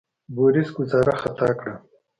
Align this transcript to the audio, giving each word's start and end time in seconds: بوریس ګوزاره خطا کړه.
بوریس 0.35 0.69
ګوزاره 0.77 1.15
خطا 1.21 1.49
کړه. 1.59 1.75